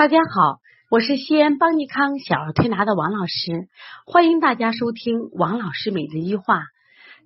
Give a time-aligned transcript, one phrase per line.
[0.00, 3.68] 大家好，我是西安邦尼康小儿推拿的王老师，
[4.06, 6.62] 欢迎大家收听王老师每日一话。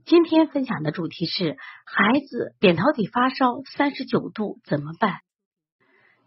[0.04, 1.56] 今天分享的主题是
[1.86, 5.18] 孩子扁桃体发烧三十九度怎么办？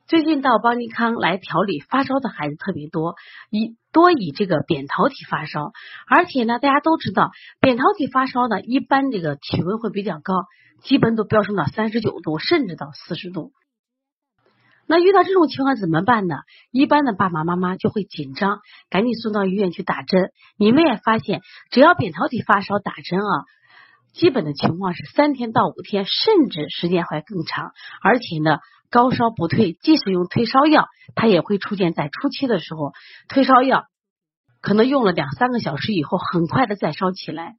[0.07, 3.15] 最近到邦尼康来调理发烧的孩子特别多，
[3.49, 5.73] 以多以这个扁桃体发烧，
[6.07, 7.29] 而且呢，大家都知道
[7.59, 10.45] 扁桃体发烧呢，一般这个体温会比较高，
[10.81, 13.51] 基本都飙升到三十九度，甚至到四十度。
[14.88, 16.35] 那遇到这种情况怎么办呢？
[16.72, 20.31] 一般的爸爸妈妈就会紧张，赶紧送到医院去打针。
[20.57, 23.44] 你们也发现，只要扁桃体发烧打针啊，
[24.13, 27.71] 基本的情况是三天到五天，甚至时间会更长。
[28.02, 32.94] 而且呢，高烧不退，即使用退烧药，它也会出现在初期的时候，
[33.27, 33.83] 退烧药
[34.61, 37.55] 可能用了两三个小时以后，很快的再烧起来，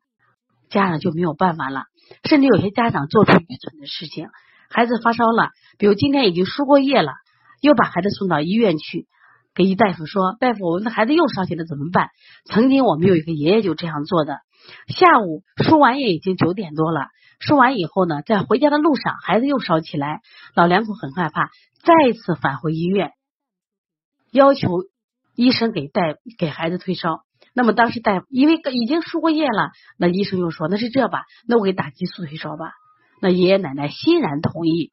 [0.71, 1.85] 家长就没有办法了。
[2.25, 4.31] 甚至有些家长做出愚蠢的事情。
[4.71, 7.13] 孩子发烧了，比如今天已经输过液了，
[7.61, 9.07] 又把孩子送到医院去，
[9.55, 12.11] 给一大夫说：“大夫，我们的孩子又烧起来怎么办？”
[12.47, 14.39] 曾经我们有一个爷爷就这样做的。
[14.89, 17.09] 下午输完液已经九点多了，
[17.41, 20.21] 输完以后呢，在回家的路上，孩子又烧起来，
[20.55, 21.51] 老两口很害怕，
[21.83, 23.13] 再次返回医院，
[24.31, 24.69] 要求
[25.35, 27.23] 医生给带给孩子退烧。
[27.55, 31.25] 那么当时大夫因为已经输过液了，那医生又说：“那是这吧？
[31.47, 32.73] 那我给打激素退烧吧。”
[33.21, 34.93] 那爷爷奶奶欣然同意。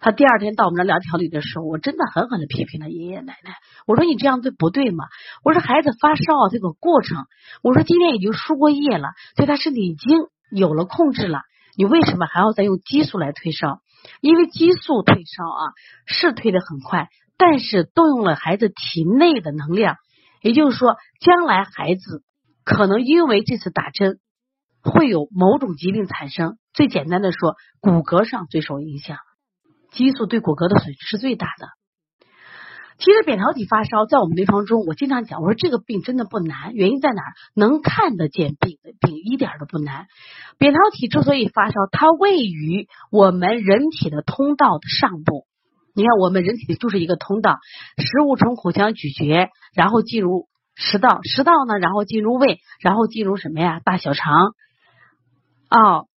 [0.00, 3.54] 他第二天到我们这聊调理的时候，我真的狠狠的批评了爷爷奶奶。
[3.86, 5.04] 我说你这样对不对嘛？
[5.44, 7.26] 我说孩子发烧这个过程，
[7.62, 10.18] 我说今天已经输过液了，对他身体已经
[10.50, 11.40] 有了控制了，
[11.76, 13.80] 你为什么还要再用激素来退烧？
[14.20, 15.62] 因为激素退烧啊
[16.06, 19.96] 是退的很快，但是动用了孩子体内的能量，
[20.40, 22.22] 也就是说，将来孩子
[22.64, 24.20] 可能因为这次打针
[24.80, 26.56] 会有某种疾病产生。
[26.72, 29.18] 最简单的说，骨骼上最受影响，
[29.92, 31.68] 激素对骨骼的损失是最大的。
[32.98, 37.32] 其实扁桃体发烧在我们临床中，我经常讲，我说这个病真的不难，原因在哪儿？
[37.54, 40.08] 能看得见病病一点都不难。
[40.58, 45.46] 扁桃体之所以发烧，它位于我们人体的通道的上部。
[45.94, 47.58] 你看，我们人体就是一个通道，
[47.98, 53.80] 食物从口腔咀嚼，然后进入食道，食道呢，然后进入胃，然后进入什么呀？
[53.84, 54.54] 大小肠。
[55.70, 56.08] 哦。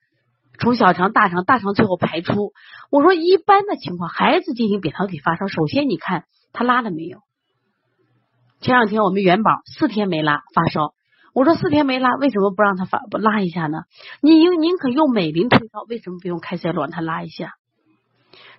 [0.61, 2.53] 从小肠、大肠、大肠最后排出。
[2.91, 7.17] 我说一般的情况，孩子进行扁桃体发烧，首先你看他拉了没有？
[8.61, 10.93] 前两天我们元宝四天没拉发烧，
[11.33, 13.85] 我说四天没拉，为什么不让他发不拉一下呢？
[14.21, 17.55] 你宁宁可用美林退烧，为什么不用开塞露让他拉一下？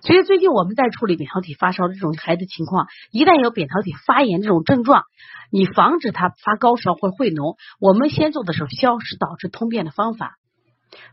[0.01, 5.05] 所以最近我们在处理扁桃体发烧这种孩子情况，一旦有扁桃体发炎这种症状，
[5.49, 10.35] 你防止他发高烧或会脓，我们先做的是消食导致通便的方法，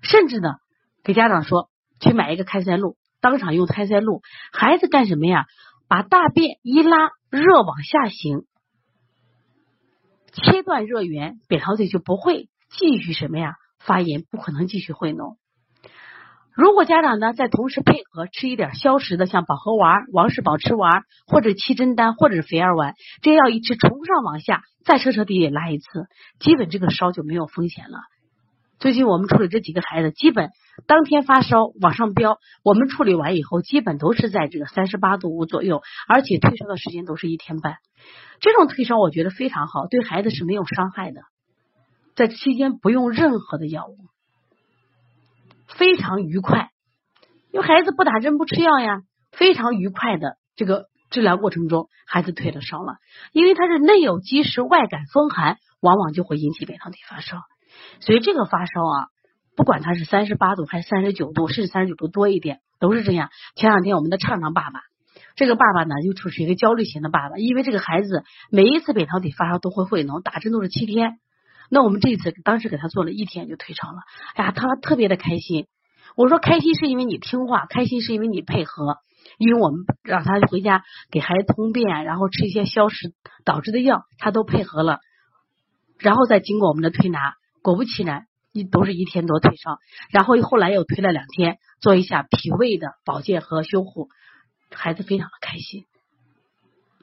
[0.03, 0.57] 甚至呢。
[1.03, 4.23] 给家长说去买一个开塞露，当场用开塞露。
[4.53, 5.47] 孩子干什么呀？
[5.89, 8.45] 把大便一拉，热往下行，
[10.33, 15.37] 切断热源，扁桃体就不会继续什么呀发炎，不可能继续会脓。
[16.53, 26.07] 如果家长呢再同时配合吃一点消食的，像保和丸、王氏保吃丸或者七珍丹或者是肥儿丸，这药一吃，从上往下再彻彻底底拉一次，
[26.39, 27.99] 基本这个烧就没有风险了。
[28.81, 30.49] 最近我们处理这几个孩子，基本
[30.87, 37.77] 当天发烧往上飙，我们处理完以后，基本都是在这个三十八度五左右，而且退烧的时间都是一天半。
[38.41, 41.21] 这种退烧我觉得非常好，对孩子是没有伤害的，
[42.17, 43.99] 在期间不用任何的药物，
[45.69, 46.71] 非常愉快。
[47.53, 52.95] 因为孩子不打针不吃药呀，非常愉快的这个治疗过程中，孩子退了烧了。
[53.33, 57.43] 因为他是内有积食，外感风寒，往往就会引起扁桃体发烧。
[58.01, 59.07] 所以这个发烧啊，
[59.57, 63.31] 不管他是三十八度还是三十九度，甚至三十九度多一点，都是这样。
[63.57, 64.81] 前两天我们的畅畅爸爸，
[65.37, 71.19] 这个爸爸呢就处于一个焦虑型的爸爸，因为这个孩子每一次扁桃体发烧都会会脓，打针都是七天。
[71.71, 73.99] 那我们这次当时给他做了一天就退烧了，
[74.35, 75.67] 哎呀，他特别的开心。
[76.17, 78.97] 我说开心是因为你听话，开心是因为你配合，
[79.39, 84.99] 因为我们让他回家给孩子通便，然后吃一些消食导致的药，他都配合了，
[85.99, 87.35] 然后再经过我们的推拿。
[87.63, 89.79] 果不其然，一都是一天多退烧，
[90.11, 94.09] 然后后来又推了两天，做一下脾胃的保健和修护，
[94.73, 95.85] 孩子非常的开心，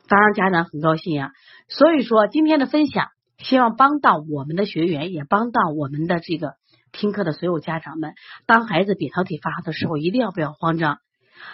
[0.08, 1.32] 当然家长很高兴呀。
[1.68, 3.08] 所以说今天的分享，
[3.38, 6.54] 希望帮到我们的学员，也帮到我们的这个
[6.92, 8.14] 听课的所有家长们。
[8.46, 11.00] 当孩子扁桃体发的时候，一定要不要慌张。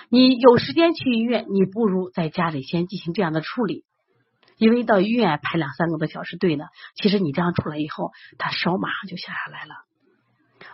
[0.09, 3.83] 你有时间去医院，你不如在家里先进行这样的处理。
[4.57, 6.65] 因为到医院排两三个多小时队呢，
[6.95, 9.75] 其实你这样出来以后，他烧马上就下下来了。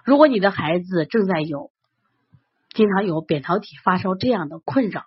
[0.03, 1.71] 如果你的孩子正在有
[2.73, 5.03] 经常有扁桃体发烧这样的困扰，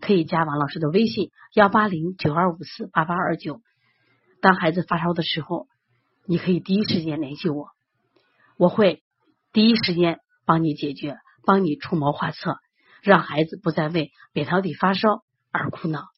[0.00, 3.60] 可以加王老师的微信幺八零九二五四八八二九。
[4.40, 5.68] 当孩子发烧的时候，
[6.26, 7.68] 你可以第一时间联系我，
[8.56, 9.02] 我会
[9.52, 12.56] 第一时间帮你解决，帮你出谋划策，
[13.02, 15.22] 让孩子不再为扁桃体发烧
[15.52, 16.11] 而苦恼。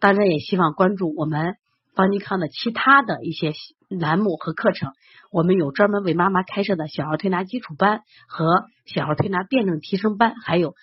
[0.00, 1.56] 当然，也希望关注我们
[1.94, 3.52] 邦尼康的其他的一些
[3.88, 4.92] 栏目和课程。
[5.30, 10.74] 我们有专门为妈妈开设的小儿推拿基础班和小儿推拿辩证提升班，还有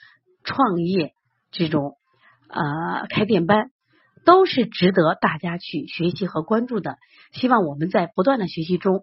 [0.44, 1.14] 创业
[1.52, 1.98] 这种
[2.48, 3.70] 呃开店班。
[4.26, 6.96] 都是值得大家去学习和关注的。
[7.34, 9.02] 希望我们在不断的学习中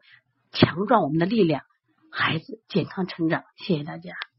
[0.51, 1.61] 强壮我们的力量，
[2.11, 3.43] 孩子健康成长。
[3.59, 4.30] 谢谢大家。